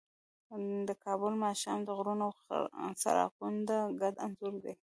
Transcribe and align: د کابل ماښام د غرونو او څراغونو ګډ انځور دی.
د 0.87 0.89
کابل 1.03 1.33
ماښام 1.45 1.79
د 1.83 1.89
غرونو 1.97 2.25
او 2.81 2.89
څراغونو 3.01 3.75
ګډ 4.01 4.13
انځور 4.25 4.53
دی. 4.63 4.73